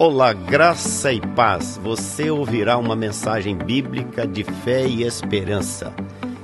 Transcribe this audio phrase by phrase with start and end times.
[0.00, 1.76] Olá, graça e paz.
[1.78, 5.92] Você ouvirá uma mensagem bíblica de fé e esperança.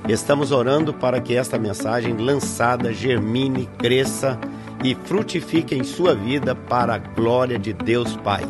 [0.09, 4.37] Estamos orando para que esta mensagem lançada germine, cresça
[4.83, 8.43] e frutifique em sua vida para a glória de Deus Pai.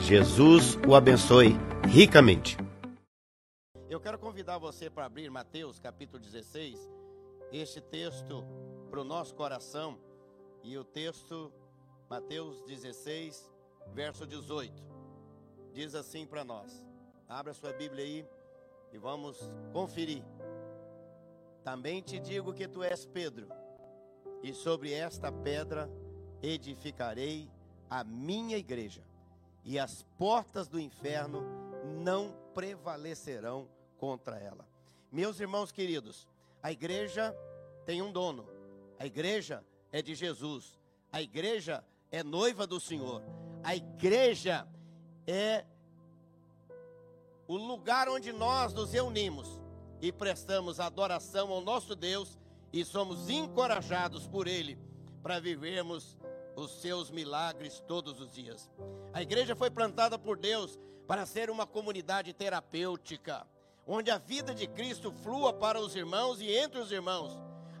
[0.00, 1.56] Jesus o abençoe
[1.86, 2.56] ricamente.
[3.88, 6.90] Eu quero convidar você para abrir Mateus capítulo 16,
[7.52, 8.44] este texto
[8.90, 9.96] para o nosso coração.
[10.64, 11.52] E o texto,
[12.10, 13.56] Mateus 16,
[13.92, 14.82] verso 18,
[15.72, 16.84] diz assim para nós.
[17.28, 18.26] Abra sua Bíblia aí
[18.92, 20.22] e vamos conferir.
[21.62, 23.48] Também te digo que tu és Pedro,
[24.42, 25.90] e sobre esta pedra
[26.42, 27.50] edificarei
[27.90, 29.02] a minha igreja,
[29.64, 31.42] e as portas do inferno
[31.84, 34.66] não prevalecerão contra ela.
[35.10, 36.28] Meus irmãos queridos,
[36.62, 37.36] a igreja
[37.84, 38.48] tem um dono,
[38.98, 40.78] a igreja é de Jesus,
[41.12, 43.22] a igreja é noiva do Senhor.
[43.62, 44.66] A igreja
[45.26, 45.64] é
[47.46, 49.60] o lugar onde nós nos reunimos
[50.00, 52.38] e prestamos adoração ao nosso Deus
[52.72, 54.78] e somos encorajados por Ele
[55.22, 56.16] para vivermos
[56.54, 58.70] os seus milagres todos os dias.
[59.12, 63.46] A igreja foi plantada por Deus para ser uma comunidade terapêutica,
[63.86, 67.32] onde a vida de Cristo flua para os irmãos e entre os irmãos,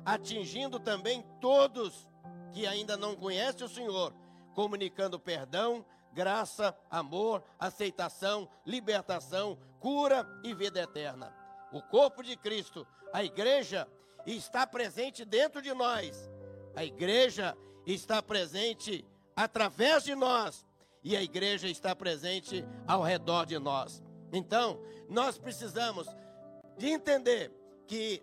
[0.04, 2.08] atingindo também todos
[2.52, 4.14] que ainda não conhecem o Senhor
[4.54, 11.34] comunicando perdão, graça, amor, aceitação, libertação, cura e vida eterna.
[11.72, 13.86] O corpo de Cristo, a igreja,
[14.26, 16.30] está presente dentro de nós.
[16.74, 19.04] A igreja está presente
[19.36, 20.66] através de nós.
[21.02, 24.02] E a igreja está presente ao redor de nós.
[24.32, 26.06] Então, nós precisamos
[26.76, 27.52] de entender
[27.86, 28.22] que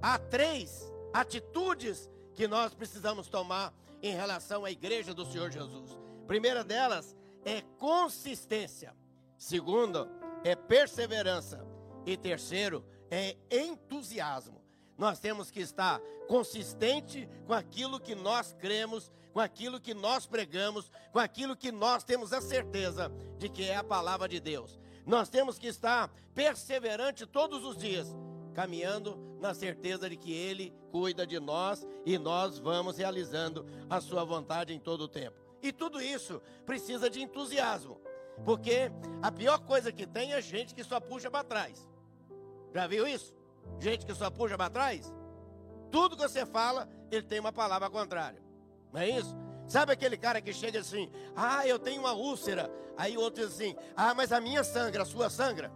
[0.00, 3.72] há três atitudes que nós precisamos tomar
[4.04, 5.98] em relação à igreja do Senhor Jesus.
[6.26, 8.94] Primeira delas é consistência.
[9.38, 10.06] Segundo
[10.44, 11.66] é perseverança.
[12.04, 14.62] E terceiro é entusiasmo.
[14.98, 20.90] Nós temos que estar consistente com aquilo que nós cremos, com aquilo que nós pregamos,
[21.10, 24.78] com aquilo que nós temos a certeza de que é a palavra de Deus.
[25.06, 28.14] Nós temos que estar perseverante todos os dias,
[28.54, 34.24] caminhando na certeza de que Ele cuida de nós e nós vamos realizando a Sua
[34.24, 35.36] vontade em todo o tempo.
[35.62, 38.00] E tudo isso precisa de entusiasmo,
[38.44, 38.90] porque
[39.22, 41.88] a pior coisa que tem é gente que só puxa para trás.
[42.72, 43.34] Já viu isso?
[43.78, 45.12] Gente que só puxa para trás?
[45.90, 48.42] Tudo que você fala, ele tem uma palavra contrária.
[48.92, 49.36] Não é isso?
[49.66, 52.70] Sabe aquele cara que chega assim, ah, eu tenho uma úlcera.
[52.96, 55.72] Aí outro diz assim, ah, mas a minha sangra, a sua sangra.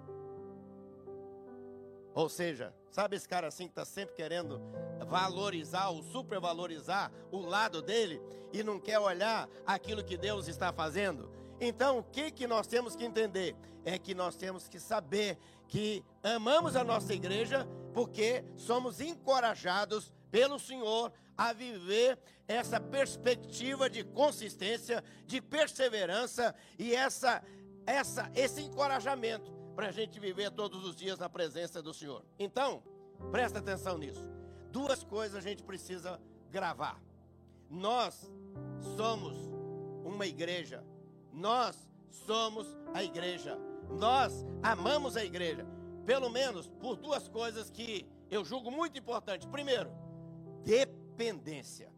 [2.18, 4.60] Ou seja, sabe esse cara assim que está sempre querendo
[5.06, 8.20] valorizar ou supervalorizar o lado dele
[8.52, 11.30] e não quer olhar aquilo que Deus está fazendo?
[11.60, 13.54] Então, o que, que nós temos que entender?
[13.84, 20.58] É que nós temos que saber que amamos a nossa igreja porque somos encorajados pelo
[20.58, 22.18] Senhor a viver
[22.48, 27.40] essa perspectiva de consistência, de perseverança e essa,
[27.86, 32.24] essa, esse encorajamento para a gente viver todos os dias na presença do Senhor.
[32.36, 32.82] Então,
[33.30, 34.28] presta atenção nisso.
[34.72, 37.00] Duas coisas a gente precisa gravar.
[37.70, 38.28] Nós
[38.96, 39.38] somos
[40.04, 40.84] uma igreja.
[41.32, 43.56] Nós somos a igreja.
[43.88, 45.64] Nós amamos a igreja.
[46.04, 49.46] Pelo menos por duas coisas que eu julgo muito importantes.
[49.46, 49.92] Primeiro,
[50.64, 51.88] dependência.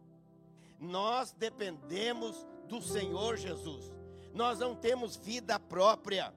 [0.79, 3.91] Nós dependemos do Senhor Jesus.
[4.35, 6.31] Nós não temos vida própria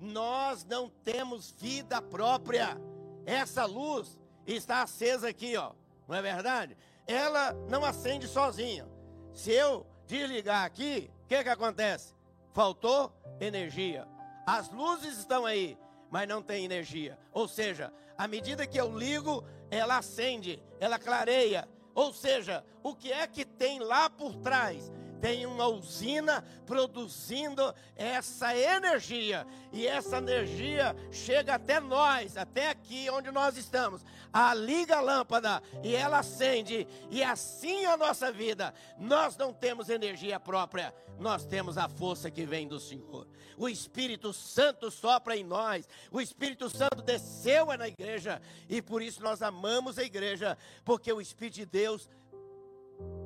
[0.00, 2.76] nós não temos vida própria.
[3.24, 5.72] Essa luz está acesa aqui, ó.
[6.06, 6.76] Não é verdade?
[7.06, 8.88] Ela não acende sozinha.
[9.32, 12.14] Se eu desligar aqui, o que que acontece?
[12.52, 14.06] Faltou energia.
[14.46, 15.76] As luzes estão aí,
[16.10, 17.18] mas não tem energia.
[17.32, 21.68] Ou seja, à medida que eu ligo, ela acende, ela clareia.
[21.94, 24.92] Ou seja, o que é que tem lá por trás?
[25.20, 33.30] Tem uma usina produzindo essa energia, e essa energia chega até nós, até aqui onde
[33.30, 34.04] nós estamos.
[34.32, 38.74] A liga a lâmpada e ela acende, e assim a nossa vida.
[38.98, 43.26] Nós não temos energia própria, nós temos a força que vem do Senhor.
[43.56, 49.22] O Espírito Santo sopra em nós, o Espírito Santo desceu na igreja, e por isso
[49.22, 52.08] nós amamos a igreja, porque o Espírito de Deus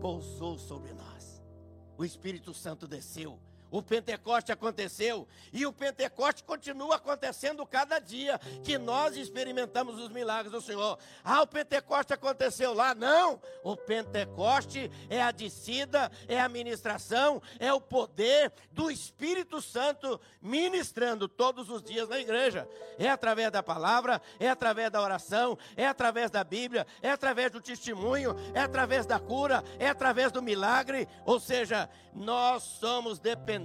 [0.01, 1.20] pousou sobre nós
[2.01, 3.39] o Espírito Santo desceu,
[3.71, 10.53] o Pentecoste aconteceu e o Pentecoste continua acontecendo cada dia que nós experimentamos os milagres
[10.53, 10.99] do Senhor.
[11.23, 12.95] Ah, o Pentecoste aconteceu lá?
[12.95, 13.41] Não!
[13.63, 21.29] O Pentecoste é a descida, é a ministração, é o poder do Espírito Santo ministrando
[21.29, 22.69] todos os dias na igreja.
[22.99, 27.61] É através da palavra, é através da oração, é através da Bíblia, é através do
[27.61, 31.09] testemunho, é através da cura, é através do milagre.
[31.25, 33.60] Ou seja, nós somos dependentes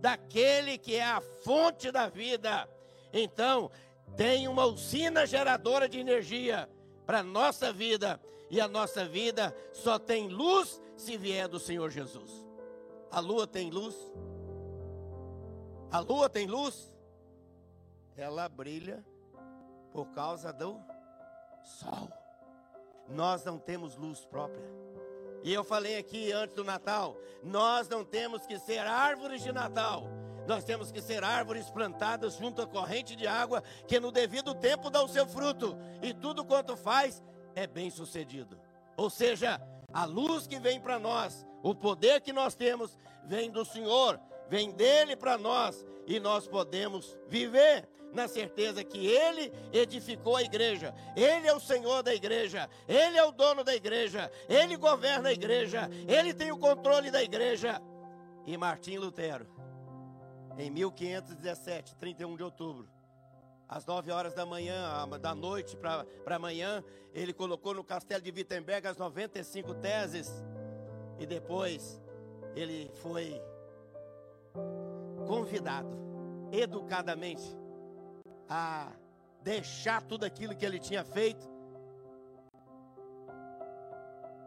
[0.00, 2.68] daquele que é a fonte da vida.
[3.12, 3.70] Então,
[4.16, 6.68] tem uma usina geradora de energia
[7.06, 8.20] para a nossa vida.
[8.50, 12.46] E a nossa vida só tem luz se vier do Senhor Jesus.
[13.10, 13.94] A lua tem luz?
[15.90, 16.94] A lua tem luz?
[18.16, 19.04] Ela brilha
[19.92, 20.80] por causa do
[21.62, 22.08] sol.
[23.08, 24.68] Nós não temos luz própria.
[25.42, 30.08] E eu falei aqui antes do Natal, nós não temos que ser árvores de Natal.
[30.46, 34.88] Nós temos que ser árvores plantadas junto à corrente de água, que no devido tempo
[34.88, 37.22] dá o seu fruto, e tudo quanto faz
[37.54, 38.58] é bem sucedido.
[38.96, 39.60] Ou seja,
[39.92, 44.18] a luz que vem para nós, o poder que nós temos, vem do Senhor,
[44.48, 50.94] vem dele para nós, e nós podemos viver na certeza que Ele edificou a igreja,
[51.14, 55.32] Ele é o Senhor da igreja, Ele é o dono da igreja, Ele governa a
[55.32, 57.80] igreja, Ele tem o controle da igreja.
[58.46, 59.46] E Martim Lutero,
[60.56, 62.88] em 1517, 31 de outubro,
[63.68, 68.86] às 9 horas da manhã, da noite para amanhã, ele colocou no castelo de Wittenberg
[68.86, 70.42] as 95 teses,
[71.18, 72.00] e depois
[72.56, 73.38] ele foi
[75.28, 75.94] convidado,
[76.50, 77.44] educadamente,
[78.48, 78.90] a
[79.42, 81.46] deixar tudo aquilo que ele tinha feito.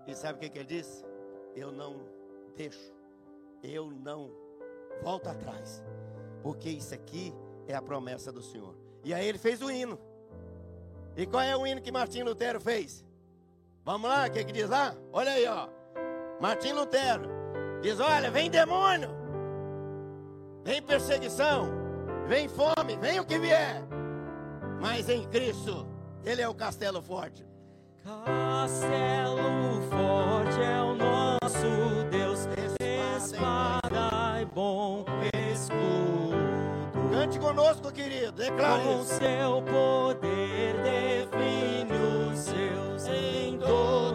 [0.07, 1.05] E sabe o que, ele disse?
[1.55, 2.01] Eu não
[2.57, 2.91] deixo,
[3.61, 4.31] eu não
[5.03, 5.83] volto atrás,
[6.41, 7.31] porque isso aqui
[7.67, 8.75] é a promessa do Senhor.
[9.03, 9.99] E aí ele fez o hino.
[11.15, 13.05] E qual é o hino que Martim Lutero fez?
[13.85, 14.95] Vamos lá, o que, que diz lá?
[15.13, 15.69] Olha aí, ó.
[16.39, 17.27] Martim Lutero
[17.81, 19.09] diz: Olha, vem demônio,
[20.63, 21.81] vem perseguição,
[22.27, 23.83] Vem fome, vem o que vier.
[24.79, 25.85] Mas em Cristo,
[26.23, 27.45] Ele é o castelo forte.
[28.05, 32.47] Castelo forte é o nosso Deus,
[33.17, 35.03] espada e bom
[35.51, 37.11] escudo.
[37.11, 41.93] Cante conosco, querido, declare Com seu poder define
[42.31, 44.10] os seus em todo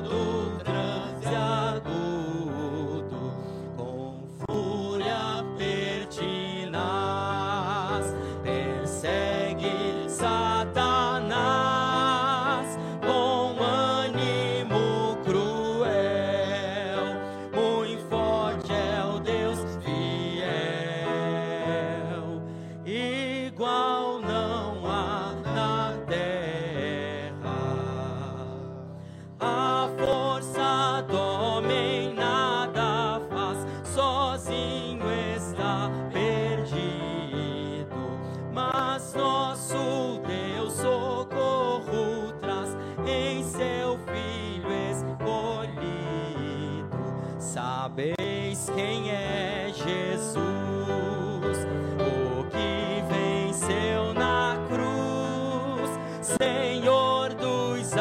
[56.38, 57.96] Senhor dos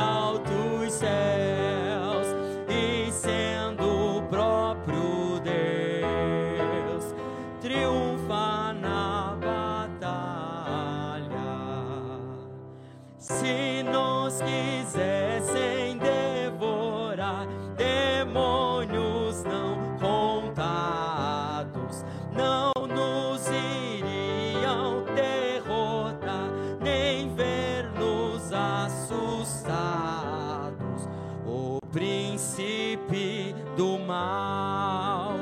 [32.36, 35.38] príncipe do mal,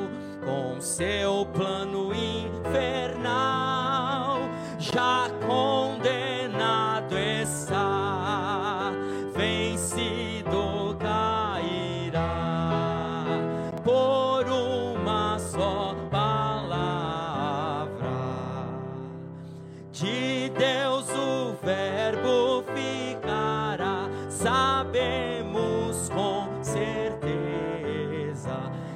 [0.45, 1.32] com seu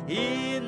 [0.08, 0.60] certeza, e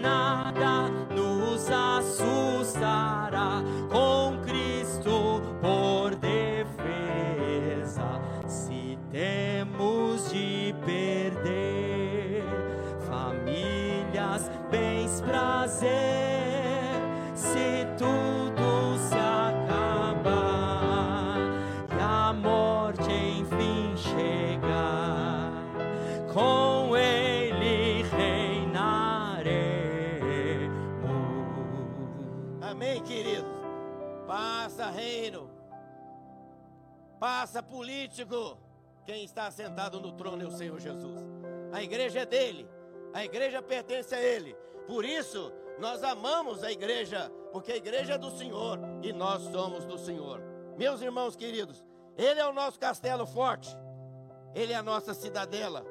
[32.70, 33.50] Amém, queridos?
[34.28, 35.50] Passa reino,
[37.20, 38.60] passa político.
[39.08, 41.20] Quem está sentado no trono é o Senhor Jesus.
[41.72, 42.70] A igreja é dele,
[43.12, 44.56] a igreja pertence a ele.
[44.86, 49.84] Por isso, nós amamos a igreja, porque a igreja é do Senhor e nós somos
[49.86, 50.40] do Senhor.
[50.78, 51.84] Meus irmãos queridos,
[52.16, 53.76] ele é o nosso castelo forte,
[54.54, 55.84] ele é a nossa cidadela.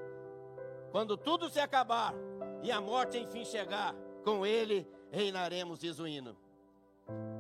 [0.93, 2.15] Quando tudo se acabar
[2.63, 6.37] e a morte enfim chegar, com ele reinaremos, diz o hino.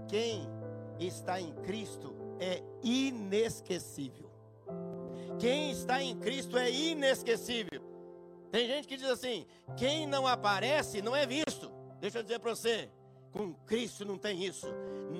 [0.08, 0.48] Quem
[0.98, 4.30] está em Cristo é inesquecível.
[5.38, 7.82] Quem está em Cristo é inesquecível.
[8.50, 9.46] Tem gente que diz assim:
[9.76, 11.70] quem não aparece não é visto.
[12.00, 12.90] Deixa eu dizer para você,
[13.32, 14.66] com Cristo não tem isso.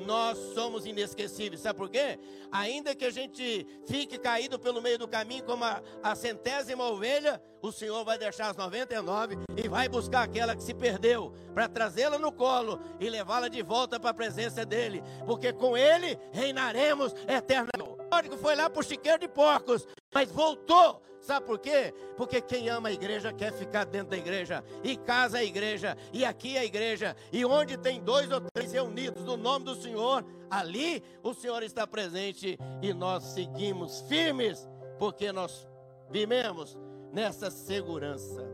[0.07, 1.61] Nós somos inesquecíveis.
[1.61, 2.19] Sabe por quê?
[2.51, 7.41] Ainda que a gente fique caído pelo meio do caminho como a, a centésima ovelha,
[7.61, 12.19] o Senhor vai deixar as 99 e vai buscar aquela que se perdeu para trazê-la
[12.19, 17.98] no colo e levá-la de volta para a presença dele, porque com ele reinaremos eternamente.
[18.41, 21.93] Foi lá para o chiqueiro de porcos, mas voltou Sabe por quê?
[22.17, 26.25] Porque quem ama a igreja quer ficar dentro da igreja, e casa a igreja, e
[26.25, 31.03] aqui a igreja, e onde tem dois ou três reunidos no nome do Senhor, ali
[31.23, 35.69] o Senhor está presente e nós seguimos firmes, porque nós
[36.09, 36.79] vivemos
[37.13, 38.47] nessa segurança.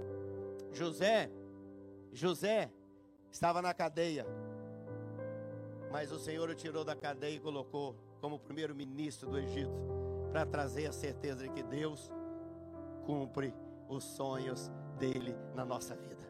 [0.72, 1.30] José,
[2.12, 2.72] José
[3.30, 4.26] estava na cadeia,
[5.92, 7.94] mas o Senhor o tirou da cadeia e colocou
[8.24, 9.70] como primeiro-ministro do Egito,
[10.32, 12.10] para trazer a certeza de que Deus
[13.04, 13.52] cumpre
[13.86, 16.26] os sonhos dele na nossa vida.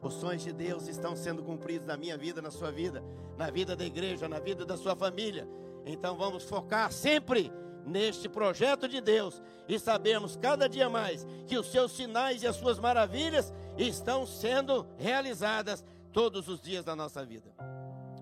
[0.00, 3.04] Os sonhos de Deus estão sendo cumpridos na minha vida, na sua vida,
[3.36, 5.46] na vida da igreja, na vida da sua família.
[5.84, 7.52] Então vamos focar sempre
[7.84, 12.56] neste projeto de Deus e sabermos cada dia mais que os seus sinais e as
[12.56, 17.52] suas maravilhas estão sendo realizadas todos os dias da nossa vida.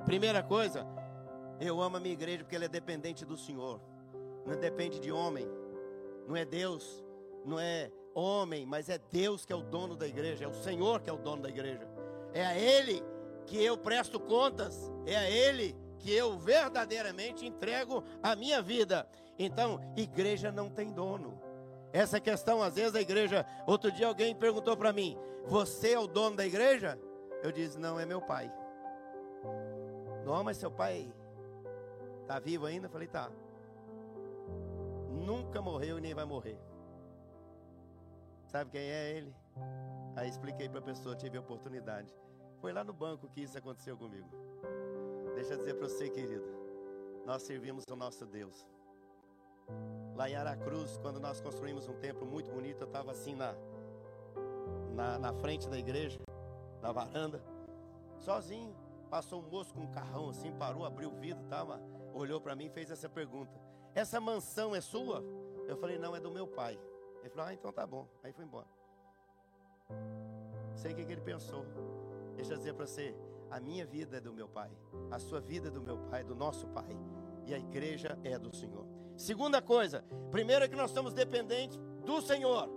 [0.05, 0.85] Primeira coisa,
[1.61, 3.81] eu amo a minha igreja porque ela é dependente do Senhor,
[4.47, 5.47] não depende de homem,
[6.27, 7.03] não é Deus
[7.45, 11.01] não é homem, mas é Deus que é o dono da igreja, é o Senhor
[11.01, 11.89] que é o dono da igreja.
[12.33, 13.03] É a Ele
[13.47, 19.09] que eu presto contas, é a Ele que eu verdadeiramente entrego a minha vida.
[19.39, 21.41] Então, igreja não tem dono.
[21.93, 23.47] Essa questão, às vezes, a igreja.
[23.67, 25.17] Outro dia alguém perguntou para mim:
[25.47, 26.99] Você é o dono da igreja?
[27.43, 28.53] Eu disse: Não, é meu pai.
[30.25, 31.13] Não, mas seu pai
[32.33, 32.89] está vivo ainda?
[32.89, 33.31] Falei: Tá.
[35.11, 36.59] Nunca morreu e nem vai morrer.
[38.47, 39.35] Sabe quem é ele?
[40.17, 42.15] Aí expliquei para a pessoa, tive a oportunidade.
[42.61, 44.29] Foi lá no banco que isso aconteceu comigo.
[45.35, 46.45] Deixa eu dizer para você, querido.
[47.27, 48.67] Nós servimos o nosso Deus.
[50.15, 53.55] Lá em Aracruz, quando nós construímos um templo muito bonito, eu estava assim na,
[54.95, 56.21] na, na, frente da igreja,
[56.81, 57.43] na varanda,
[58.19, 58.75] sozinho.
[59.09, 61.81] Passou um moço com um carrão assim, parou, abriu o vidro, tava,
[62.15, 63.61] olhou para mim e fez essa pergunta:
[63.95, 65.23] Essa mansão é sua?
[65.67, 66.79] Eu falei: Não, é do meu pai.
[67.21, 68.09] Ele falou: Ah, então tá bom.
[68.23, 68.67] Aí foi embora.
[70.75, 71.65] Sei o que, ele pensou.
[72.35, 73.15] Deixa eu dizer para você:
[73.51, 74.71] a minha vida é do meu pai,
[75.11, 76.97] a sua vida é do meu pai, do nosso pai,
[77.47, 78.87] e a igreja é do Senhor.
[79.17, 82.69] Segunda coisa: primeiro é que nós estamos dependentes do Senhor.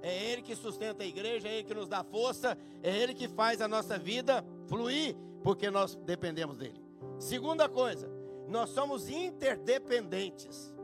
[0.00, 3.26] É Ele que sustenta a igreja, é Ele que nos dá força, é Ele que
[3.26, 6.80] faz a nossa vida fluir, porque nós dependemos dEle.
[7.18, 8.08] Segunda coisa,
[8.48, 10.74] nós somos interdependentes.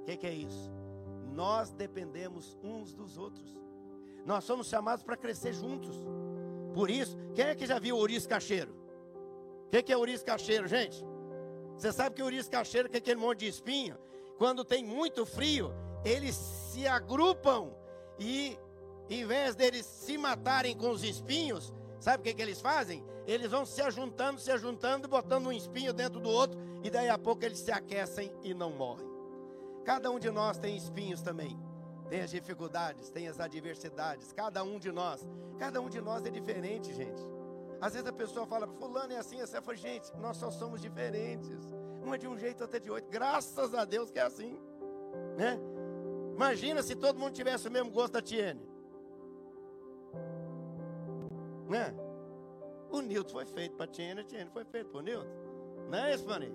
[0.00, 0.78] O que, que é isso?
[1.38, 3.56] nós dependemos uns dos outros.
[4.26, 5.94] Nós somos chamados para crescer juntos.
[6.74, 8.74] Por isso, quem é que já viu ouriço cacheiro?
[9.66, 11.00] O que, que é ouriço cacheiro, gente?
[11.76, 13.96] Você sabe que o ouriço cacheiro, que é aquele monte de espinho,
[14.36, 15.72] quando tem muito frio,
[16.04, 17.70] eles se agrupam
[18.18, 18.58] e,
[19.08, 23.04] em vez deles se matarem com os espinhos, sabe o que, que eles fazem?
[23.26, 27.18] Eles vão se ajuntando, se ajuntando, botando um espinho dentro do outro, e daí a
[27.18, 29.06] pouco eles se aquecem e não morrem.
[29.84, 31.58] Cada um de nós tem espinhos também.
[32.08, 34.32] Tem as dificuldades, tem as adversidades.
[34.32, 35.26] Cada um de nós.
[35.58, 37.22] Cada um de nós é diferente, gente.
[37.80, 39.56] Às vezes a pessoa fala, fulano é assim, assim.
[39.56, 41.72] Eu falo, gente, nós só somos diferentes.
[42.04, 43.10] Um é de um jeito, outro é de outro.
[43.10, 44.58] Graças a Deus que é assim.
[45.36, 45.58] Né?
[46.34, 48.66] Imagina se todo mundo tivesse o mesmo gosto da Tiene.
[51.68, 51.94] Né?
[52.90, 55.26] O Nilton foi feito para Tiene, a Tiene foi feito para o Nilton.
[55.90, 56.52] Não é isso, Fanny?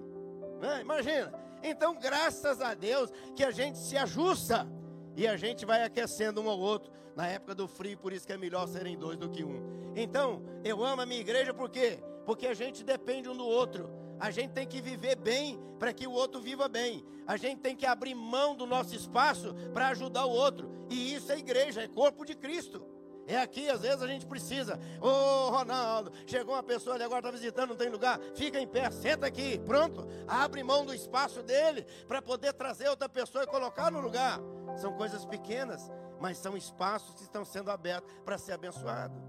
[0.60, 0.82] Né?
[0.82, 1.34] Imagina.
[1.62, 4.67] Então, graças a Deus que a gente se ajusta
[5.15, 6.91] e a gente vai aquecendo um ao outro.
[7.15, 9.93] Na época do frio, por isso que é melhor serem dois do que um.
[9.96, 12.00] Então, eu amo a minha igreja por quê?
[12.25, 13.89] Porque a gente depende um do outro.
[14.20, 17.03] A gente tem que viver bem para que o outro viva bem.
[17.27, 20.72] A gente tem que abrir mão do nosso espaço para ajudar o outro.
[20.89, 22.84] E isso é igreja, é corpo de Cristo.
[23.25, 24.80] É aqui, às vezes a gente precisa.
[25.00, 28.20] Ô oh, Ronaldo, chegou uma pessoa ali agora, está visitando, não tem lugar.
[28.36, 30.06] Fica em pé, senta aqui, pronto.
[30.27, 34.39] Abre mão do espaço dele para poder trazer outra pessoa e colocar no lugar.
[34.75, 35.89] São coisas pequenas,
[36.20, 39.22] mas são espaços que estão sendo abertos para ser abençoado.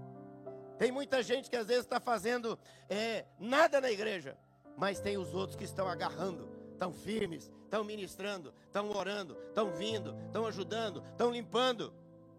[0.77, 2.59] Tem muita gente que às vezes está fazendo
[2.89, 4.37] é, nada na igreja,
[4.77, 10.15] mas tem os outros que estão agarrando, estão firmes, estão ministrando, estão orando, estão vindo,
[10.25, 11.93] estão ajudando, estão limpando.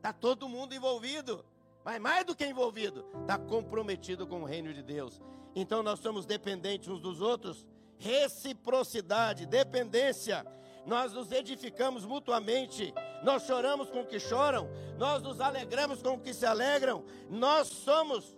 [0.06, 1.44] Está todo mundo envolvido.
[1.84, 5.20] Mas mais do que envolvido, está comprometido com o reino de Deus.
[5.52, 7.66] Então nós somos dependentes uns dos outros.
[7.98, 10.46] Reciprocidade, dependência.
[10.86, 12.94] Nós nos edificamos mutuamente.
[13.24, 14.68] Nós choramos com o que choram.
[14.96, 17.04] Nós nos alegramos com o que se alegram.
[17.28, 18.36] Nós somos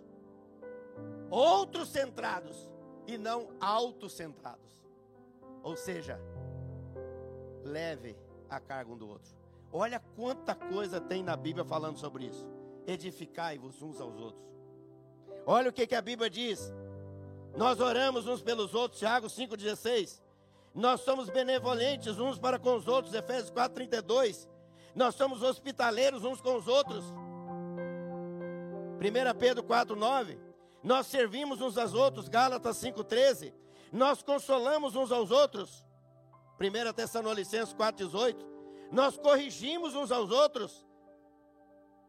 [1.29, 2.67] outros centrados
[3.05, 4.73] e não autocentrados.
[5.61, 6.19] Ou seja,
[7.63, 8.17] leve
[8.49, 9.38] a carga um do outro.
[9.71, 12.47] Olha quanta coisa tem na Bíblia falando sobre isso.
[12.87, 14.43] Edificai-vos uns aos outros.
[15.45, 16.73] Olha o que, que a Bíblia diz.
[17.55, 20.21] Nós oramos uns pelos outros, Tiago 5,16.
[20.73, 24.47] Nós somos benevolentes uns para com os outros, Efésios 4,32.
[24.95, 27.05] Nós somos hospitaleiros uns com os outros.
[28.99, 30.37] 1 Pedro 4,9.
[30.83, 33.53] Nós servimos uns aos outros, Gálatas 5,13.
[33.91, 35.85] Nós consolamos uns aos outros.
[36.59, 38.58] 1 Tessalonicenses 4,18.
[38.91, 40.85] Nós corrigimos uns aos outros.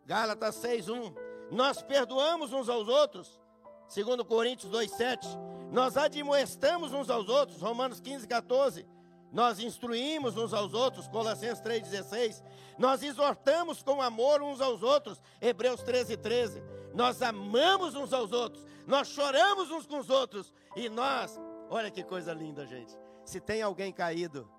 [0.07, 1.15] Gálatas 6:1.
[1.51, 3.41] Nós perdoamos uns aos outros.
[3.89, 5.27] 2 Coríntios 2:7.
[5.71, 7.61] Nós admoestamos uns aos outros.
[7.61, 8.87] Romanos 15:14.
[9.33, 12.43] Nós instruímos uns aos outros, Colossenses 3,16.
[12.77, 16.63] Nós exortamos com amor uns aos outros, Hebreus 13, 13.
[16.93, 20.53] Nós amamos uns aos outros, nós choramos uns com os outros.
[20.75, 22.97] E nós, olha que coisa linda, gente.
[23.25, 24.51] Se tem alguém caído,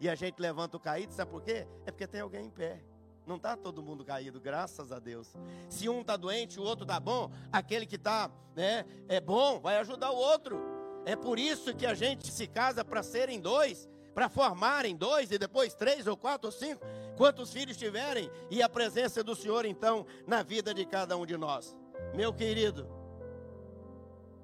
[0.00, 1.66] e a gente levanta o caído, sabe por quê?
[1.84, 2.82] É porque tem alguém em pé.
[3.26, 5.34] Não está todo mundo caído, graças a Deus.
[5.68, 9.78] Se um está doente, o outro está bom, aquele que está né, é bom, vai
[9.78, 10.60] ajudar o outro.
[11.04, 15.38] É por isso que a gente se casa para serem dois, para formarem dois e
[15.38, 16.84] depois três ou quatro ou cinco,
[17.16, 21.36] quantos filhos tiverem, e a presença do Senhor então na vida de cada um de
[21.36, 21.76] nós.
[22.14, 22.88] Meu querido,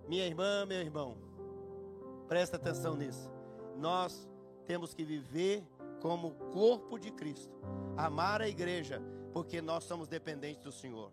[0.08, 1.16] minha irmã, meu irmão,
[2.26, 3.30] presta atenção nisso.
[3.76, 4.28] Nós
[4.62, 5.66] temos que viver
[6.00, 7.54] como corpo de Cristo,
[7.96, 9.00] amar a igreja,
[9.32, 11.12] porque nós somos dependentes do Senhor.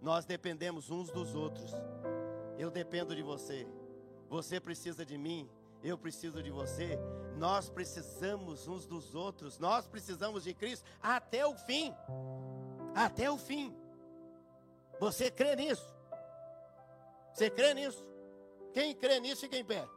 [0.00, 1.72] Nós dependemos uns dos outros.
[2.58, 3.66] Eu dependo de você.
[4.28, 5.48] Você precisa de mim.
[5.82, 6.98] Eu preciso de você.
[7.36, 9.58] Nós precisamos uns dos outros.
[9.58, 11.94] Nós precisamos de Cristo até o fim.
[12.94, 13.74] Até o fim.
[14.98, 15.94] Você crê nisso?
[17.32, 18.04] Você crê nisso?
[18.72, 19.88] Quem crê nisso, fica em pé.